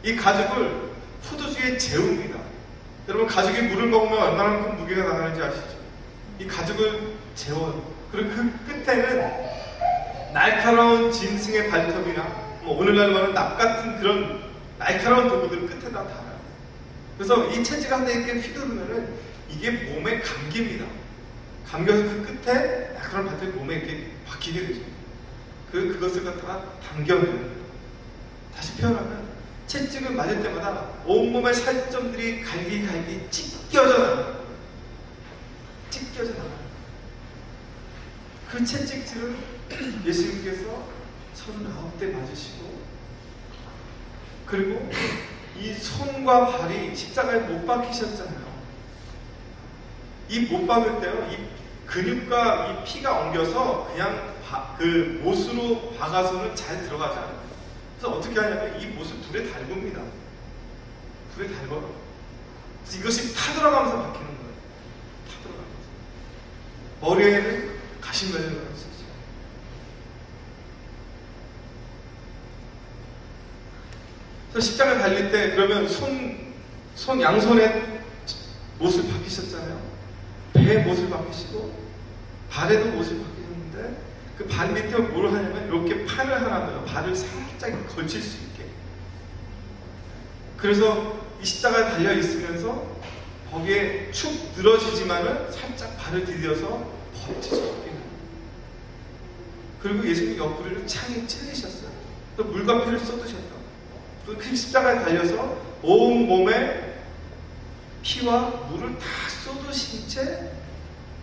[0.04, 0.91] 이 가죽을
[1.30, 2.39] 포도주에 재웁니다.
[3.08, 5.78] 여러분 가죽이 물을 먹으면 얼마나 큰 무게가 나가는지 아시죠?
[6.39, 7.93] 이 가죽을 재워요.
[8.12, 9.54] 그리고 그 끝에는
[10.34, 12.23] 날카로운 짐승의 발톱이나
[12.63, 14.53] 뭐 오늘날 말하는 납 같은 그런
[14.84, 16.39] 날카로운 도구들을 끝에다 달아요.
[17.17, 19.13] 그래서 이 채찍을 한대 이렇게 휘두르면은
[19.50, 20.86] 이게 몸에 감깁니다.
[21.65, 24.82] 감겨서 그 끝에 날카로운 발톱이 몸에 이렇게 박히게 되죠.
[25.72, 27.63] 그, 그것을 갖다가 당겨내는
[28.54, 29.24] 다시 표현하면
[29.67, 34.46] 채찍을 맞을 때마다 온몸의 살점들이 갈기갈기 찢겨져 나가요.
[35.89, 36.63] 찢겨져 나가요.
[38.52, 39.36] 그 채찍질을
[40.06, 40.88] 예수님께서
[41.34, 42.84] 39대 맞으시고
[44.54, 44.88] 그리고
[45.60, 48.44] 이 손과 발이 십자가에 못 박히셨잖아요.
[50.30, 51.48] 이 못 박을 때요, 이
[51.88, 57.42] 근육과 이 피가 엉겨서 그냥 바- 그 못으로 박아서는 잘 들어가지 않아요.
[57.98, 60.02] 그래서 어떻게 하냐면 이 못을 불에 달굽니다.
[61.34, 61.92] 불에 달궈요.
[62.84, 64.54] 그래서 이것이 타들어가면서 박히는 거예요.
[65.30, 65.80] 타들어가면서.
[67.02, 67.74] 머리에는
[68.32, 69.04] 걸려가 있었죠.
[74.32, 76.54] 그래서 십자가 달릴 때 그러면 손,
[76.96, 78.04] 손 양손에
[78.80, 79.82] 못을 박히셨잖아요.
[80.54, 81.84] 배에 못을 박히시고
[82.50, 84.04] 발에도 못을 박히셨는데
[84.38, 86.84] 그 발 밑에 뭘 하냐면 이렇게 판을 하나 둬요.
[86.86, 88.66] 발을 살짝 걸칠 수 있게.
[90.58, 92.94] 그래서 이 십자가에 달려 있으면서
[93.52, 97.94] 거기에 축 늘어지지만은 살짝 발을 디뎌서 버티지 않게.
[99.82, 101.92] 그리고 예수님 옆구리를 창에 찔리셨어요.
[102.38, 103.53] 또 물과 피를 쏟으셨다.
[104.26, 107.02] 그 십자가에 달려서 온 몸에
[108.02, 110.52] 피와 물을 다 쏟으신 채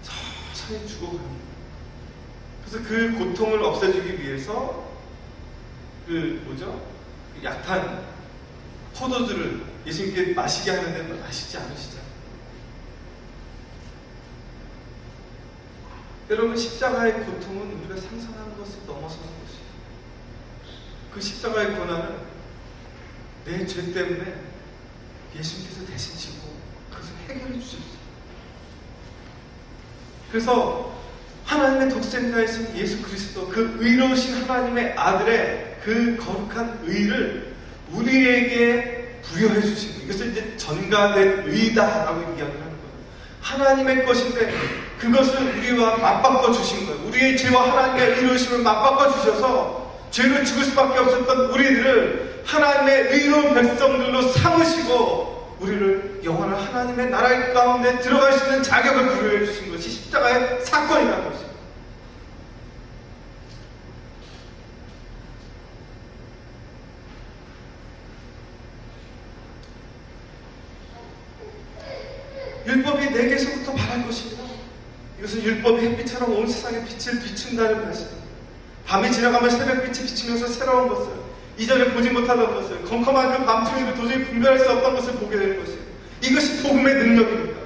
[0.03, 1.51] 서서히 죽어갑니다.
[2.65, 4.91] 그래서 그 고통을 없애주기 위해서
[6.07, 6.87] 그 뭐죠?
[7.35, 8.05] 그 약한
[8.95, 12.11] 포도주를 예수님께 마시게 하는데 마시지 않으시잖아요.
[16.29, 19.71] 여러분 십자가의 고통은 우리가 상상하는 것을 넘어서는 것이에요.
[21.13, 22.19] 그 십자가의 고난은
[23.47, 24.35] 내 죄 때문에
[25.37, 26.55] 예수님께서 대신 지고
[26.91, 27.91] 그것을 해결해 주셨어요.
[30.31, 31.01] 그래서
[31.45, 37.55] 하나님의 독생자이신 예수 그리스도 그 의로우신 하나님의 아들의 그 거룩한 의를
[37.93, 40.05] 우리에게 부여해 주신 거예요.
[40.05, 42.81] 이것을 이제 전가된 의다라고 이야기를 하는 거예요.
[43.41, 44.53] 하나님의 것인데
[44.99, 47.07] 그것을 우리와 맞바꿔 주신 거예요.
[47.09, 55.59] 우리의 죄와 하나님의 의로우심을 맞바꿔 주셔서 죄를 죽을 수밖에 없었던 우리들을 하나님의 의로운 백성들로 삼으시고
[55.61, 61.51] 우리를 영원한 하나님의 나라 가운데 들어갈 수 있는 자격을 부여해 주신 것이 십자가의 사건이라는 것입니다.
[72.67, 74.43] 율법이 내게서부터 바랄 것입니다.
[75.19, 78.20] 이것은 율법이 햇빛처럼 온 세상에 빛을 비춘다는 말씀입니다.
[78.91, 81.13] 밤이 지나가면 새벽빛이 비치면서 새로운 것을
[81.57, 85.79] 이전에 보지 못하던 것을 컴컴한 그 밤중에도 도저히 분별할 수 없던 것을 보게 되는 것이에요.
[86.23, 87.61] 이것이 복음의 능력입니다.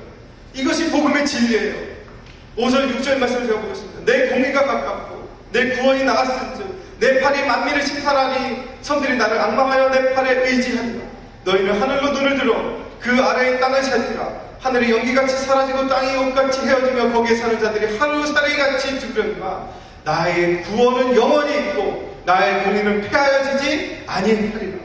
[0.52, 1.94] 이것이 복음의 진리예요.
[2.58, 4.00] 5절 6절 말씀을 제가 보겠습니다.
[4.04, 10.50] 내 공의가 가깝고 내 구원이 나갔은즉 내 팔이 만민을 심판하니 성들이 나를 악망하여 내 팔에
[10.50, 11.04] 의지하리라.
[11.44, 14.44] 너희는 하늘로 눈을 들어 그 아래의 땅을 찾으라.
[14.60, 22.14] 하늘이 연기같이 사라지고 땅이 옷같이 헤어지며 거기에 사는 자들이 하루살이같이 죽으려니와 나의 구원은 영원히 있고
[22.25, 24.79] 나의 공의는 폐하여지지 아니하리라.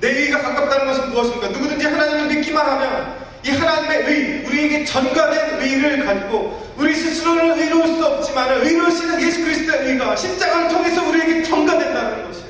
[0.00, 1.48] 내 의가 가깝다는 것은 무엇입니까?
[1.48, 8.06] 누구든지 하나님을 믿기만 하면 이 하나님의 의, 우리에게 전가된 의를 가지고 우리 스스로는 의로울 수
[8.06, 12.48] 없지만 의로우시는 예수 그리스도의 의가 십자가를 통해서 우리에게 전가된다는 것이에요.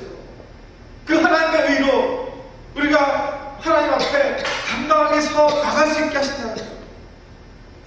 [1.05, 2.33] 그 하나님의 의로
[2.75, 4.37] 우리가 하나님 앞에
[4.69, 6.69] 당당하게 서 나갈 수 있게 하신다는 거예요.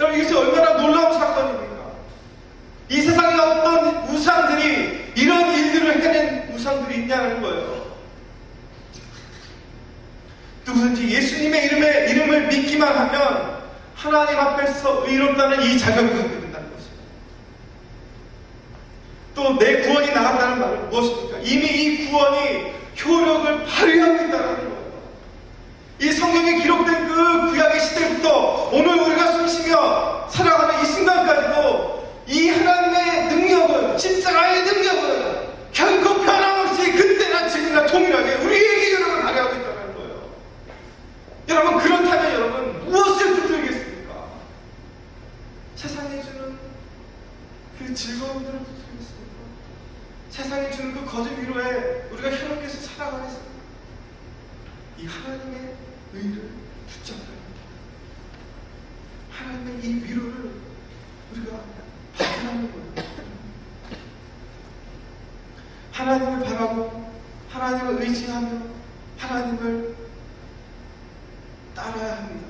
[0.01, 1.72] 여러분 이것이 얼마나 놀라운 사건입니까?
[2.93, 7.87] 이 세상에 어떤 우상들이 이런 일들을 해낸 우상들이 있냐는 거예요.
[10.67, 13.63] 누구든지 예수님의 이름에 이름을 믿기만 하면
[13.95, 16.93] 하나님 앞에서 의롭다는 이 자격을 갖게 된다는 것입니다.
[19.35, 21.39] 또 내 구원이 나갔다는 말은 무엇입니까?
[21.39, 24.73] 이미 이 구원이 효력을 발휘하고 있다는 거예요.
[26.03, 33.99] 이 성경에 기록된 그 구약의 시대부터 오늘 우리가 숨쉬며 살아가는 이 순간까지도 이 하나님의 능력은
[33.99, 40.31] 십자가의 능력은 결코 변함없이 그때나 지금이나 동일하게 우리에게 여러분 발휘하고 있다는 거예요.
[41.49, 44.29] 여러분 그렇다면 여러분 무엇을 붙들겠습니까?
[45.77, 46.59] 세상이 주는
[47.79, 49.35] 그 즐거움들을 붙들겠습니까?
[50.31, 53.53] 세상이 주는 그 거짓 위로에 우리가 현혹해서 살아가겠습니까?
[54.99, 55.75] 이 하나님의
[56.15, 56.51] 의를
[56.87, 57.63] 붙잡아야 합니다.
[59.33, 60.53] 하나님의 이 위로를
[61.33, 61.82] 우리가
[62.19, 62.93] 거예요.
[65.93, 67.13] 하나님을 바라고
[67.51, 68.49] 하나님을 의지하며
[69.19, 69.95] 하나님을
[71.75, 72.47] 따라야 합니다.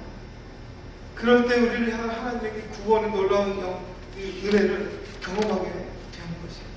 [1.14, 3.84] 그럴 때 우리를 향한 하나님의 구원의 놀라운 영,
[4.16, 6.72] 은혜를 경험하게 되는 것입니다.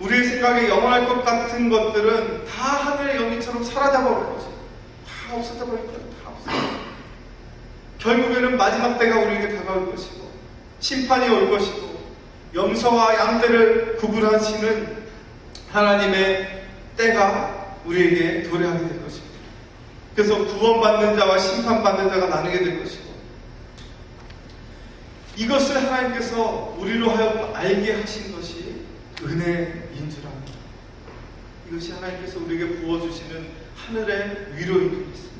[0.00, 4.62] 우리의 생각에 영원할 것 같은 것들은 다 하늘의 영미처럼 사라져 버릴 것입니다.
[5.06, 6.00] 다 없어져 버릴 거예요.
[6.22, 6.84] 다 없어져.
[7.98, 10.23] 결국에는 마지막 때가 우리에게 다가올 것이고
[10.84, 11.98] 심판이 올 것이고
[12.54, 15.04] 염소와 양떼를 구분하시는
[15.70, 19.34] 하나님의 때가 우리에게 도래하게 될 것입니다.
[20.14, 23.14] 그래서 구원받는 자와 심판받는 자가 나누게 될 것이고
[25.36, 28.84] 이것을 하나님께서 우리로 하여금 알게 하신 것이
[29.22, 30.52] 은혜인 줄 압니다.
[31.70, 33.48] 이것이 하나님께서 우리에게 부어주시는
[33.86, 35.34] 하늘의 위로인 줄 믿습니다.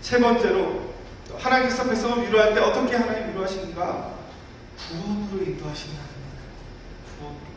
[0.00, 0.92] 세 번째로
[1.38, 4.23] 하나님께서 백성을 위로할 때 어떻게 하나님 위로하시는가?
[4.88, 6.42] 구원으로 인도하시는 하나님입니다.
[7.18, 7.54] 구원으로.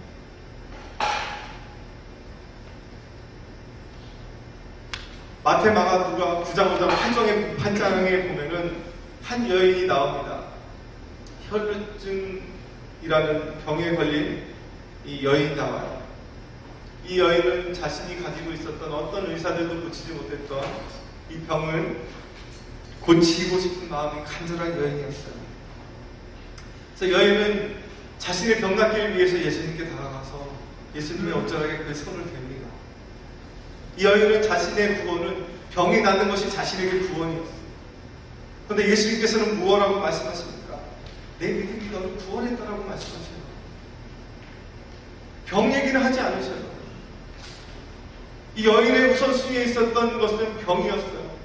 [5.44, 8.84] 마테마가 누가 9장 5장 8장에, 8장에 보면은
[9.24, 10.48] 한 여인이 나옵니다.
[11.50, 12.44] 혈루증이라는
[13.66, 14.48] 병에 걸린
[15.06, 16.04] 이 여인이 나와요.
[17.06, 20.62] 이 여인은 자신이 가지고 있었던 어떤 의사들도 고치지 못했던
[21.30, 22.08] 이 병을
[23.02, 25.47] 고치고 싶은 마음이 간절한 여인이었어요.
[26.98, 27.76] 그래서 여인은
[28.18, 30.50] 자신의 병 낫기를 위해서 예수님께 다가가서
[30.96, 32.68] 예수님의 어쩌하게 그 손을 댑니다.
[33.98, 37.58] 이 여인은 자신의 구원은 병이 낫는 것이 자신에게 구원이었어요.
[38.68, 40.80] 그런데 예수님께서는 무엇라고 말씀하십니까?
[41.40, 43.38] 내 믿음이 너를 구원했다라고 말씀하셔요.
[45.46, 46.68] 병 얘기를 하지 않으셔요.
[48.56, 51.38] 이 여인의 우선순위에 있었던 것은 병이었어요.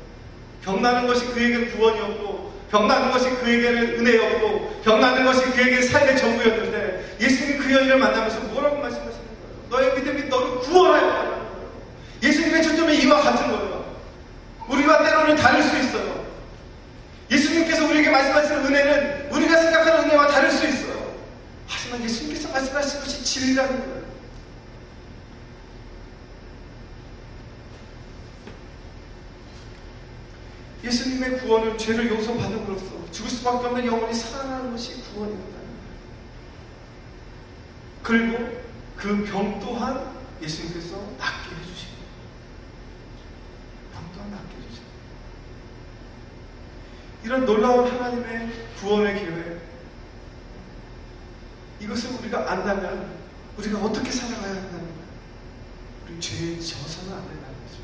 [0.62, 2.42] 병 나는 것이 그에게 구원이었고,
[2.73, 8.41] 병 나는 것이 그에게는 은혜였고, 병 나는 것이 그에게 삶의 전부였는데, 예수님이 그 여인을 만나면서
[8.41, 9.27] 뭐라고 말씀하시는
[9.69, 9.69] 거예요?
[9.69, 11.43] 너의 믿음이 너를 구원하였다.
[12.23, 13.95] 예수님의 초점이 이와 같은 거예요.
[14.71, 16.25] 우리와 때로는 다를 수 있어요.
[17.31, 21.13] 예수님께서 우리에게 말씀하시는 은혜는 우리가 생각하는 은혜와 다를 수 있어요.
[21.69, 24.02] 하지만 예수님께서 말씀하신 것이 진리라는 거예요.
[30.85, 35.59] 예수님의 구원은 죄를 용서받음으로써 죽을 수밖에 없는 영혼이 살아나는 것이 구원입니다.
[38.03, 38.62] 그리고
[38.97, 42.03] 그 병 또한 예수님께서 낫게 해주십니다.
[43.92, 44.92] 병 또한 낫게 해주십니다.
[47.25, 49.62] 이런 놀라운 하나님의 구원의 계획,
[51.81, 53.12] 이것을 우리가 안다면
[53.59, 55.03] 우리가 어떻게 살아가야 한다는 거예요?
[56.07, 57.79] 우리 죄에 져서는 안 된다는 거죠.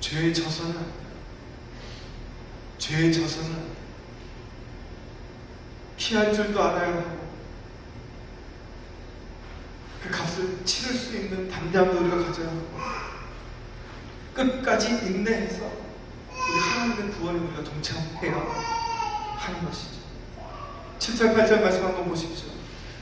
[0.00, 0.97] 죄에 져서는.
[2.78, 3.68] 죄에 져서는
[5.96, 7.18] 피할 줄도 알아야 하고
[10.02, 12.68] 그 값을 치를 수 있는 담대함도 우리가 가져야 하고
[14.34, 15.64] 끝까지 인내해서
[16.30, 18.34] 우리 하나님의 구원에 우리가 동참해야
[19.36, 19.98] 하는 것이죠.
[21.00, 22.48] 7절 8절 말씀 한번 보십시오.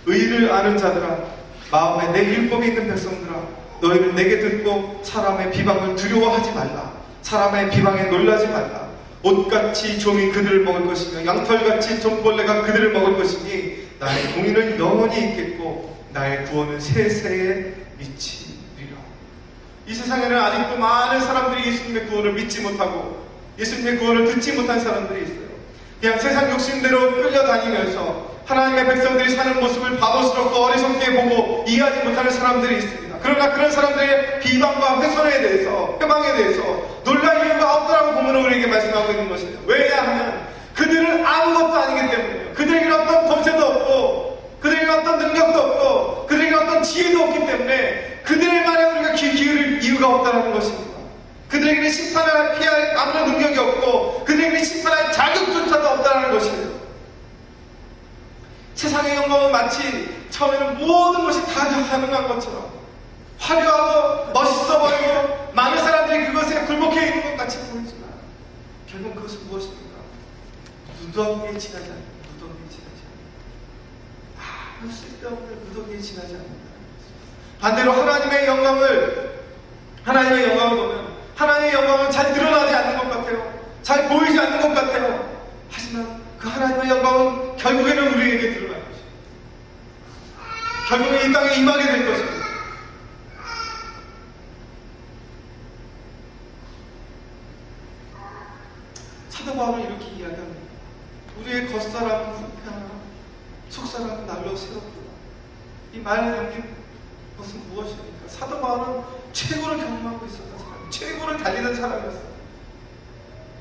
[0.07, 1.37] 의를 아는 자들아
[1.71, 3.43] 마음에 내 율법이 있는 백성들아
[3.83, 8.86] 너희는 내게 듣고 사람의 비방을 두려워하지 말라 사람의 비방에 놀라지 말라
[9.23, 16.45] 옷같이 종이 그들을 먹을 것이며 양털같이 종벌레가 그들을 먹을 것이니 나의 공의는 영원히 있겠고 나의
[16.47, 18.97] 구원은 세세에 미치리라.
[19.87, 23.27] 이 세상에는 아직도 많은 사람들이 예수님의 구원을 믿지 못하고
[23.59, 25.47] 예수님의 구원을 듣지 못한 사람들이 있어요.
[26.01, 33.06] 그냥 세상 욕심대로 끌려다니면서 하나님의 백성들이 사는 모습을 바보스럽고 어리석게 보고 이해하지 못하는 사람들이 있습니다.
[33.23, 36.63] 그러나 그런 사람들의 비방과 훼손에 대해서, 해방에 대해서
[37.05, 39.59] 놀랄 이유가 없다라고 보면 우리에게 말씀하고 있는 것이에요.
[39.67, 42.55] 왜냐하면 그들은 아무것도 아니기 때문이에요.
[42.55, 48.85] 그들에게 어떤 검세도 없고, 그들에게 어떤 능력도 없고, 그들에게 어떤 지혜도 없기 때문에 그들의 말에
[48.93, 50.97] 우리가 귀 기울일 이유가 없다는 것입니다.
[51.49, 56.77] 그들에게는 심판을 피할 아무런 능력이 없고, 그들에게는 심판할 자격조차도 없다는 것이에요.
[58.75, 62.76] 세상의 영광은 마치 처음에는 모든 것이 다 가능한 것처럼
[63.39, 68.09] 화려하고 멋있어 보이고 많은 사람들이 그것에 굴복해 있는 것 같이 보이지만
[68.91, 69.97] 결국 그것은 무엇입니까?
[71.01, 76.67] 무더기에 지나지 않는 무더기에 지나지 않는 아무 쓸데없는 무더기에 지나지 않는다.
[77.61, 79.45] 반대로 하나님의 영광을
[80.05, 83.53] 하나님의 영광을 보면 하나님의 영광은 잘 드러나지 않는 것 같아요.
[83.83, 85.37] 잘 보이지 않는 것 같아요.
[85.71, 89.07] 하지만 그 하나님의 영광은 결국에는 우리에게 드러날 것입니다.
[90.89, 92.36] 결국에 이 땅에 임하게 될 것입니다.
[99.47, 100.61] 사도 바울은 이렇게 이야기합니다.
[101.39, 102.87] 우리의 겉사람은 후패하나
[103.69, 105.07] 속사람은 날로 새롭구나.
[105.93, 106.75] 이 말에 담긴
[107.39, 108.27] 것은 무엇입니까?
[108.27, 112.27] 사도 바울은 최고를 경험하고 있었던 사람, 최고를 달리던 사람이었어요.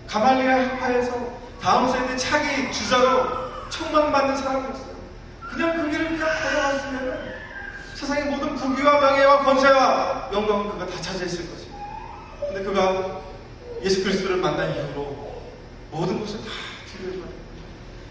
[0.07, 4.95] 가말리아 학파에서 다음 세대 차기 주자로 청망받는 사람이었어요.
[5.51, 7.35] 그냥 그 길을 그냥 걸어갔으면
[7.93, 11.77] 세상의 모든 부귀와 명예와 권세와 영광은 그가 다 차지했을 것입니다.
[12.39, 13.21] 근데 그가
[13.83, 15.24] 예수 그리스도를 만난 이후로
[15.95, 16.45] 모든 것을 다
[16.91, 17.35] 뒤로 해버립니다.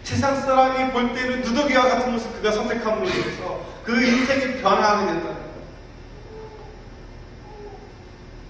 [0.03, 5.45] 세상 사람이 볼 때는 누더기와 같은 것을 그가 선택함으로 인해서 그 인생이 변화하게 된다는 거예요.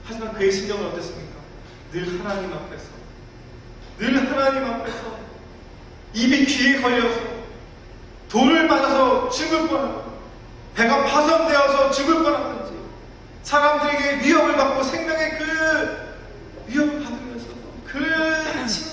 [0.06, 1.36] 하지만 그의 심정은 어땠습니까?
[1.92, 2.86] 늘 하나님 앞에서
[3.98, 5.18] 늘 하나님 앞에서
[6.14, 7.20] 입이 귀에 걸려서
[8.30, 10.16] 돌을 맞아서 죽을 뻔하고
[10.76, 12.78] 배가 파손되어서 죽을 뻔하든지
[13.44, 16.05] 사람들에게 위협을 받고 생명의 그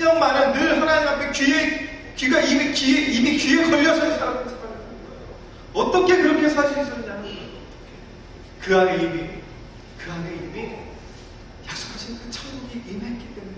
[0.05, 4.53] 많은 늘 하나님 앞에 귀에 귀가 입이 귀에 입이 귀에 걸려서 사람이
[5.75, 7.03] 어떻게 그렇게 살수 거예요.
[8.61, 9.29] 그 안에 이미
[9.99, 10.73] 그 안에 이미
[11.67, 13.57] 약속하신 그 천국이 임했기 때문에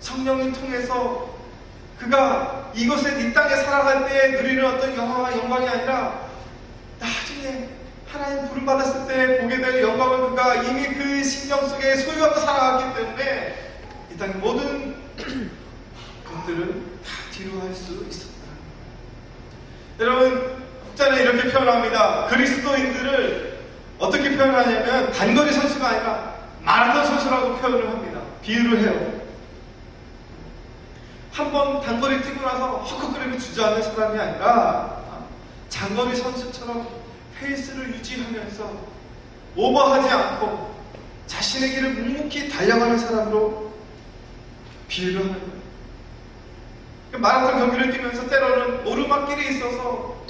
[0.00, 1.34] 성령을 통해서
[1.98, 6.28] 그가 이곳에 이 땅에 살아갈 때 누리는 어떤 영화와 영광이 아니라
[7.00, 7.68] 나중에
[8.10, 13.63] 하나님 부름 받았을 때 보게 될 영광을 그가 이미 그 신령 속에 소유하고 살아갔기 때문에
[14.14, 14.94] 이 땅의 모든
[16.24, 18.32] 것들은 다 뒤로 할 수 있었다.
[20.00, 22.26] 여러분 국자는 이렇게 표현합니다.
[22.26, 23.58] 그리스도인들을
[23.98, 28.20] 어떻게 표현하냐면 단거리 선수가 아니라 마라톤 선수라고 표현을 합니다.
[28.42, 29.14] 비유를 해요.
[31.32, 35.02] 한 번 단거리 뛰고 나서 헉헉거리고 주저하는 사람이 아니라
[35.68, 36.86] 장거리 선수처럼
[37.40, 38.70] 페이스를 유지하면서
[39.56, 40.72] 오버하지 않고
[41.26, 43.73] 자신의 길을 묵묵히 달려가는 사람으로
[44.88, 45.64] 비유를 하는 거예요.
[47.20, 50.24] 마라톤 경기를 뛰면서 때로는 오르막길이 있어서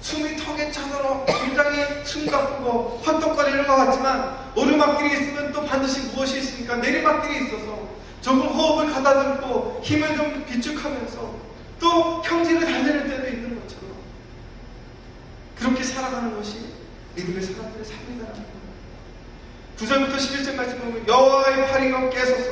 [0.00, 6.76] 숨이 턱에 차서 굉장히 숨가쁘고 헐떡거리는 것 같지만 오르막길이 있으면 또 반드시 무엇이 있습니까?
[6.76, 7.88] 내리막길이 있어서
[8.20, 11.46] 조금 호흡을 가다듬고 힘을 좀 비축하면서
[11.78, 13.96] 또 평지를 달리는 때도 있는 것처럼
[15.56, 16.74] 그렇게 살아가는 것이
[17.14, 18.56] 믿음의 사람들의 삶이다라는 거예요.
[19.78, 22.50] 9절부터 11절까지 보면 여호와의 팔이가 깨서서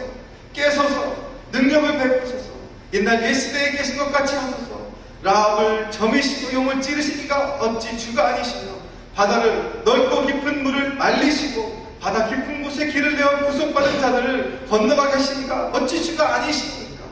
[0.52, 2.54] 깨서서 능력을 베푸소서.
[2.92, 4.74] 옛날 옛시대에 계신 것 같이 하소서.
[5.22, 8.72] 라합을 점이시고 용을 찌르시기가 어찌 주가 아니시며
[9.14, 16.02] 바다를 넓고 깊은 물을 말리시고 바다 깊은 곳에 길을 내어 구속받은 자들을 건너가게 하시니까 어찌
[16.04, 17.04] 주가 아니십니까?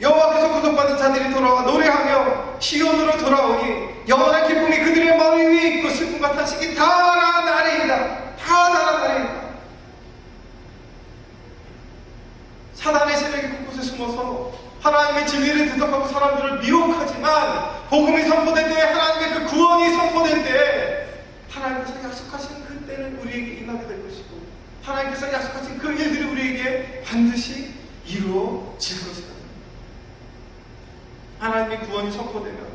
[0.00, 6.76] 여호와께서 구속받은 자들이 돌아와 노래하며 시온으로 돌아오니 영원한 기쁨이 그들의 머리 위에 있고 슬픔과 탄식이
[6.76, 8.36] 다 나리이다.
[8.36, 9.45] 다 나리이다
[12.86, 19.92] 사단의 세력이 곳곳에 숨어서 하나님의 진리를 대적하고 사람들을 미혹하지만 복음이 선포될 때 하나님의 그 구원이
[19.92, 21.08] 선포될 때
[21.50, 24.40] 하나님께서 약속하신 그 때는 우리에게 임하게 될 것이고
[24.84, 27.74] 하나님께서 약속하신 그 일들이 우리에게 반드시
[28.06, 29.34] 이루어질 것이다.
[31.40, 32.66] 하나님의 구원이 선포되면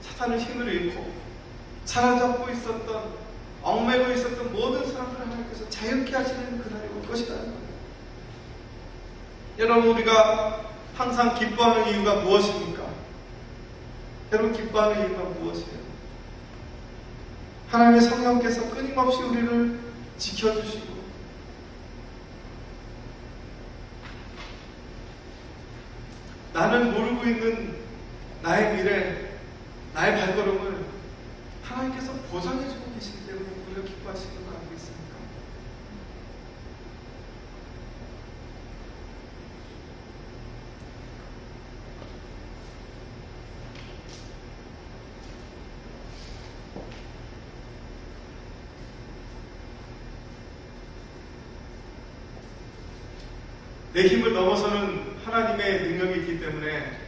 [0.00, 1.12] 사탄의 힘을 잃고
[1.84, 3.28] 사로잡고 있었던
[3.62, 7.67] 얽매고 있었던 모든 사람들을 하나님께서 자유케 하시는 그날이 올 것이라는 거예요.
[9.58, 10.60] 여러분 우리가
[10.94, 12.84] 항상 기뻐하는 이유가 무엇입니까?
[14.32, 15.78] 여러분 기뻐하는 이유가 무엇이에요?
[17.68, 19.80] 하나님의 성령께서 끊임없이 우리를
[20.16, 20.98] 지켜주시고
[26.52, 27.78] 나는 모르고 있는
[28.42, 29.38] 나의 미래,
[29.92, 30.84] 나의 발걸음을
[31.64, 34.98] 하나님께서 보장해주고 계시기 때문에 우리가 기뻐하시는 거 아니겠습니까?
[53.98, 57.00] 내 힘을 넘어서는 하나님의 능력이 있기 때문에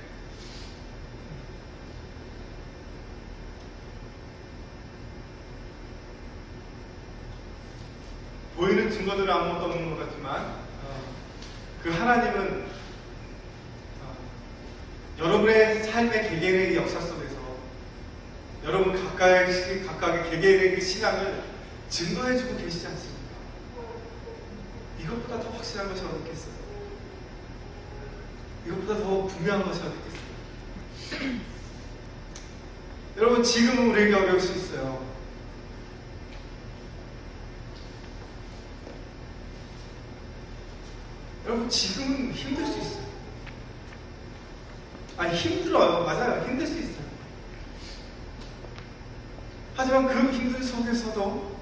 [8.57, 10.47] 보이는 증거들은 아무것도 없는 것 같지만
[10.83, 11.15] 어,
[11.81, 12.67] 그 하나님은
[14.03, 14.17] 어,
[15.21, 17.37] 여러분의 삶의 개개인의 역사 속에서
[18.65, 21.45] 여러분 각각의, 각각의 개개인의 그 신앙을
[21.89, 23.21] 증거해주고 계시지 않습니까?
[25.01, 26.60] 이것보다 더 확실한 것이 어딨겠어요?
[28.67, 31.41] 이것보다 더 분명한 것이 어딨겠어요?
[33.17, 35.05] 여러분 지금은 우리에게 어려울 수 있어요.
[41.47, 43.05] 여러분 지금은 힘들 수 있어요.
[45.17, 46.05] 아니 힘들어요.
[46.05, 46.47] 맞아요.
[46.47, 47.05] 힘들 수 있어요.
[49.75, 51.61] 하지만 그 힘든 속에서도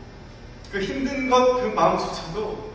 [0.73, 2.73] 그 힘든 것, 그 마음조차도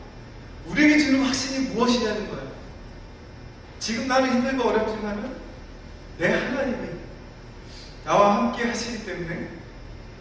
[0.67, 2.42] 우리에게 주는 확신이 무엇이냐는 거예요.
[3.83, 5.35] 지금 나는 힘들고 어렵지만은
[6.17, 6.87] 내 하나님이
[8.05, 9.49] 나와 함께 하시기 때문에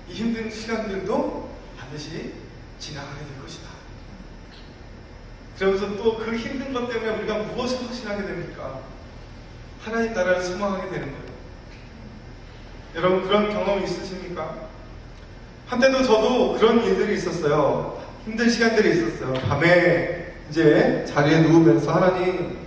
[0.08, 1.48] 이 힘든 시간들도
[1.78, 2.32] 반드시
[2.80, 3.68] 지나가게 될 것이다.
[5.56, 8.80] 그러면서 또 그 힘든 것 때문에 우리가 무엇을 확신하게 됩니까?
[9.80, 11.32] 하나님 나라를 소망하게 되는 거예요.
[12.96, 14.70] 여러분 그런 경험 있으십니까?
[15.68, 18.02] 한때도 저도 그런 일들이 있었어요.
[18.24, 19.34] 힘든 시간들이 있었어요.
[19.34, 22.61] 밤에 이제 자리에 누우면서 하나님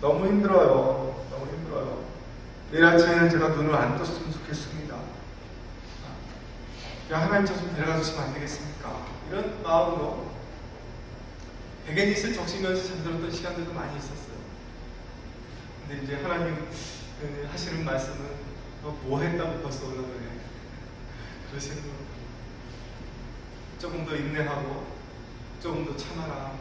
[0.00, 1.26] 너무 힘들어요.
[1.30, 2.04] 너무 힘들어요.
[2.70, 4.96] 내일 아침에는 제가 눈을 안 떴으면 좋겠습니다.
[7.12, 9.06] 야, 하나님 저 좀 데려가 주시면 안 되겠습니까?
[9.30, 10.26] 이런 마음으로
[11.86, 14.36] 베개닛을 적시면서 잠들었던 시간들도 많이 있었어요.
[15.88, 16.56] 근데 이제 하나님
[17.20, 18.18] 그 하시는 말씀은
[18.82, 20.36] 너뭐 했다고 벌써 올라오네.
[21.50, 21.88] 그러시는 거
[23.78, 24.86] 조금 더 인내하고
[25.62, 26.52] 조금 더 참아라.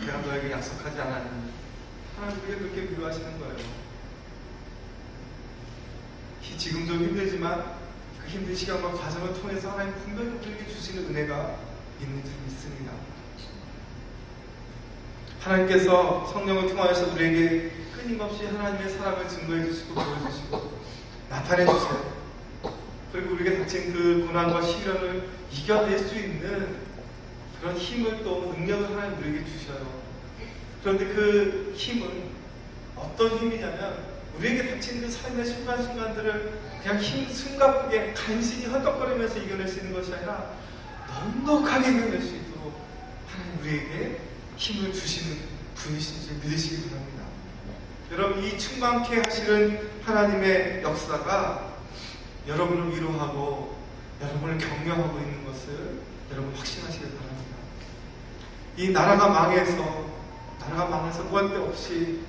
[0.00, 1.63] 내가 너에게 약속하지 않았니?
[2.16, 3.56] 하나님 우리가 그렇게 위로하시는 거예요.
[6.42, 7.64] 히- 지금 좀 힘들지만
[8.20, 11.56] 그 힘든 시간과 과정을 통해서 하나님 분명히 우리에게 주시는 은혜가
[12.00, 12.92] 있는 줄 믿습니다.
[15.40, 20.72] 하나님께서 성령을 통하여서 우리에게 끊임없이 하나님의 사랑을 증거해 주시고 보여주시고
[21.28, 22.14] 나타내 주세요.
[23.12, 26.76] 그리고 우리가 닥친 그 고난과 시련을 이겨낼 수 있는
[27.60, 30.03] 그런 힘을 또 능력을 하나님 우리에게 주셔요.
[30.84, 32.28] 그런데 그 힘은
[32.94, 34.04] 어떤 힘이냐면
[34.36, 40.56] 우리에게 닥친 그 삶의 순간순간들을 그냥 힘 숨가쁘게 간신히 헐떡거리면서 이겨낼 수 있는 것이 아니라
[41.08, 42.78] 넉넉하게 이겨낼 수 있도록
[43.26, 44.20] 하나님 우리에게
[44.58, 45.38] 힘을 주시는
[45.74, 47.24] 분이신지 믿으시기 바랍니다.
[48.12, 51.78] 여러분 이 충만케 하시는 하나님의 역사가
[52.46, 53.78] 여러분을 위로하고
[54.20, 57.56] 여러분을 격려하고 있는 것을 여러분 확신하시길 바랍니다.
[58.76, 60.13] 이 나라가 망해서
[60.60, 62.20] 나라가 망해서 무한대 없이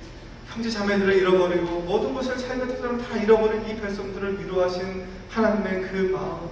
[0.48, 6.48] 형제 자매들을 잃어버리고 모든 것을 삶의 특성을 다 잃어버린 이 백성들을 위로하신 하나님의 그 마음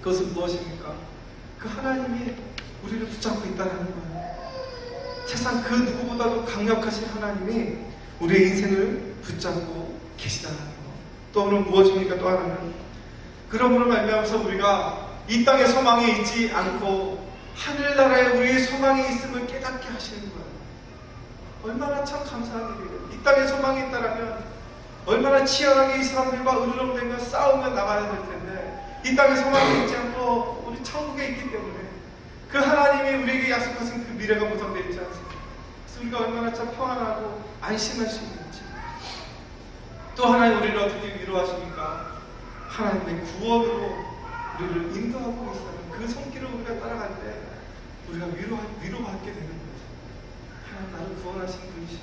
[0.00, 0.94] 그것은 무엇입니까?
[1.58, 2.34] 그 하나님이
[2.84, 4.08] 우리를 붙잡고 있다는 거예요.
[5.26, 7.76] 세상 그 누구보다도 강력하신 하나님이
[8.20, 10.64] 우리의 인생을 붙잡고 계시다는 거.
[11.32, 12.16] 또 오늘 무엇입니까?
[12.18, 12.72] 또 하나는
[13.50, 17.27] 그러므로 말미암아서 우리가 이 땅에 소망이 있지 않고
[17.58, 20.48] 하늘나라에 우리의 소망이 있음을 깨닫게 하시는 거예요.
[21.64, 23.10] 얼마나 참 감사한 일이에요.
[23.12, 24.44] 이 땅에 소망이 있다라면
[25.06, 30.82] 얼마나 치열하게 이 사람들과 으르렁대며 싸우며 나가야 될 텐데 이 땅에 소망이 있지 않고 우리
[30.84, 31.88] 천국에 있기 때문에
[32.48, 35.34] 그 하나님이 우리에게 약속하신 그 미래가 보장되어 있지 않습니까?
[35.84, 38.62] 그래서 우리가 얼마나 참 평안하고 안심할 수 있는지
[40.14, 42.18] 또 하나님 우리를 어떻게 위로하십니까?
[42.68, 44.04] 하나님의 구원으로
[44.60, 45.78] 우리를 인도하고 있어요.
[45.92, 47.47] 그 손길을 우리가 따라갈 때
[48.10, 49.68] 우리가 위로, 위로받게 되는 거죠.
[50.66, 52.02] 하나님 나를 구원하신 분이시고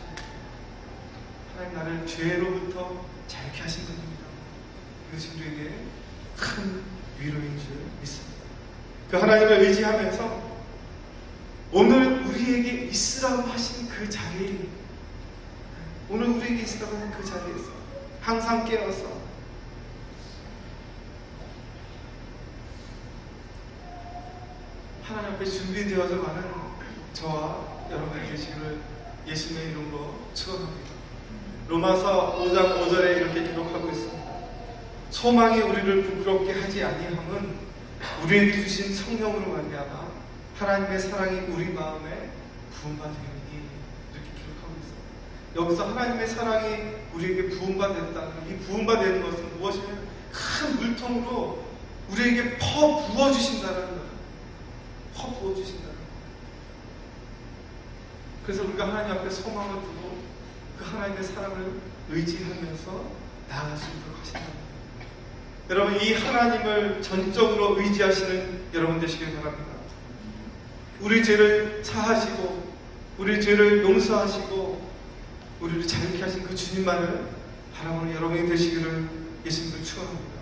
[1.55, 4.25] 하나님 나를 죄로부터 자유케 하신 분입니다.
[5.09, 5.75] 이것이 우리에게
[6.37, 6.83] 큰
[7.19, 8.35] 위로인 줄 믿습니다.
[9.09, 10.55] 그 하나님을 의지하면서
[11.71, 14.67] 오늘 우리에게 있으라고 하신 그 자리에
[16.09, 17.71] 오늘 우리에게 있으라고 하신 그 자리에서
[18.21, 19.25] 항상 깨어서
[25.03, 26.43] 하나님 앞에 준비되어져 가는
[27.13, 28.79] 저와 여러분이 되시기를
[29.27, 30.91] 예수님의 이름으로 축원합니다.
[31.67, 34.23] 로마서 5장 5절에 이렇게 기록하고 있습니다.
[35.09, 37.55] 소망이 우리를 부끄럽게 하지 아니함은
[38.23, 40.05] 우리에게 주신 성령으로 말미암아
[40.57, 42.29] 하나님의 사랑이 우리 마음에
[42.73, 43.17] 부음받으니
[44.13, 45.55] 이렇게 기록하고 있습니다.
[45.55, 51.65] 여기서 하나님의 사랑이 우리에게 부음받았다는 이 부음받는 것은 무엇이냐면 큰 물통으로
[52.09, 54.04] 우리에게 퍼 부어 주신다는 거예요.
[55.15, 56.05] 퍼 부어 주신다는 거예요.
[58.45, 60.17] 그래서 우리가 하나님 앞에 소망을 두고
[60.77, 63.11] 그 하나님의 사랑을 의지하면서
[63.49, 64.41] 나아갈 수 있도록 하신다.
[65.69, 69.65] 여러분 이 하나님을 전적으로 의지하시는 여러분 되시길 바랍니다.
[71.01, 72.75] 우리 죄를 사하시고
[73.17, 74.91] 우리 죄를 용서하시고
[75.61, 77.27] 우리를 자유케 하신 그 주님만을
[77.73, 79.09] 바라보는 여러분이 되시기를
[79.45, 80.35] 예수님을 축원합니다.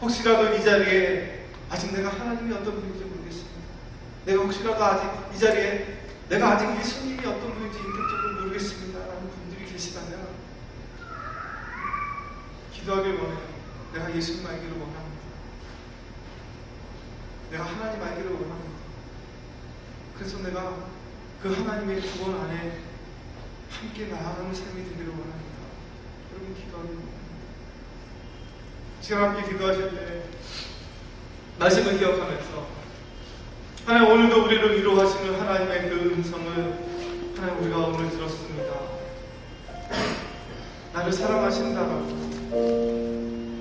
[0.00, 3.19] 혹시라도 이 자리에 아직 내가 하나님이 어떤 분인지 모르겠습니다.
[4.26, 8.98] 내가 혹시라도 아직 이 자리에 내가 아직 예수님이 어떤 분인지 인격적으로 모르겠습니다.
[8.98, 10.28] 라는 분들이 계시다면
[12.72, 13.50] 기도하길 원해요.
[13.92, 15.00] 내가 예수님 알기를 원합니다.
[17.50, 18.70] 내가 하나님 알기를 원합니다.
[20.16, 20.76] 그래서 내가
[21.42, 22.78] 그 하나님의 구원 안에
[23.70, 25.50] 함께 나아가는 삶이 되기를 원합니다.
[26.32, 27.20] 여러분 기도하길 원합니다.
[29.00, 30.22] 지금 함께 기도하실 때
[31.58, 32.79] 말씀을 기억하면서
[33.86, 36.74] 하나님 오늘도 우리를 위로하시는 하나님의 그 음성을
[37.36, 38.72] 하나님 우리가 오늘 들었습니다.
[40.92, 42.06] 나를 사랑하신다라고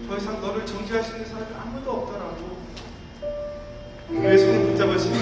[0.08, 2.58] 더 이상 너를 정죄하시는 사람이 아무도 없다라고
[4.10, 5.18] 그의 손을 붙잡으시며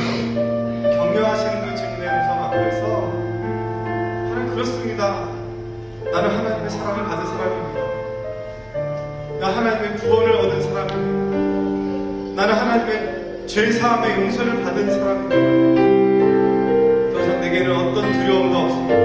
[0.97, 2.85] 격려하시는 그 주님의 음성 앞에서
[4.29, 5.25] 하나님 그렇습니다.
[6.11, 7.77] 나는 하나님의 사랑을 받은 사람입니다.
[9.39, 12.41] 나 하나님의 구원을 얻은 사람입니다.
[12.41, 13.16] 나는 하나님의
[13.47, 15.35] 죄 사함의 용서를 받은 사람입니다.
[17.13, 18.95] 더 이상 내게는 어떤 두려움도 없습니다.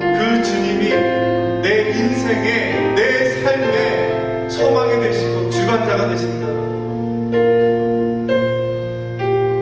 [0.00, 0.88] 그 주님이
[1.62, 6.48] 내 인생의 내 삶의 소망이 되시고 주관자가 되십니다.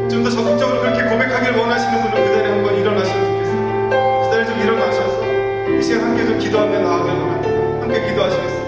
[0.09, 3.91] 좀 더 적극적으로 그렇게 고백하길 원하시는 분은 그 자리에 한번 일어나시면 좋겠어요.
[3.91, 7.49] 그 자리에 좀 일어나셔서 이 시간 함께 좀 기도하며 원합니다.
[7.83, 8.66] 함께 기도하시겠습니다.